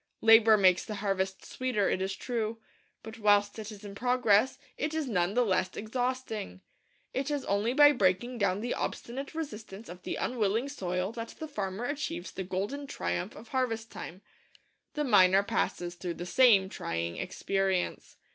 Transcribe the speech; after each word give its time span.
Labour 0.21 0.57
makes 0.57 0.83
the 0.83 0.95
harvest 0.95 1.45
sweeter, 1.45 1.87
it 1.87 2.01
is 2.01 2.15
true; 2.15 2.57
but 3.03 3.19
whilst 3.19 3.59
it 3.59 3.71
is 3.71 3.85
in 3.85 3.93
progress 3.93 4.57
it 4.75 4.95
is 4.95 5.07
none 5.07 5.35
the 5.35 5.45
less 5.45 5.77
exhausting. 5.77 6.61
It 7.13 7.29
is 7.29 7.45
only 7.45 7.73
by 7.73 7.91
breaking 7.91 8.39
down 8.39 8.61
the 8.61 8.73
obstinate 8.73 9.35
resistance 9.35 9.89
of 9.89 10.01
the 10.01 10.15
unwilling 10.15 10.69
soil 10.69 11.11
that 11.11 11.35
the 11.37 11.47
farmer 11.47 11.85
achieves 11.85 12.31
the 12.31 12.43
golden 12.43 12.87
triumph 12.87 13.35
of 13.35 13.49
harvest 13.49 13.91
time. 13.91 14.23
The 14.95 15.03
miner 15.03 15.43
passes 15.43 15.93
through 15.93 16.15
the 16.15 16.25
same 16.25 16.67
trying 16.67 17.17
experience. 17.17 18.17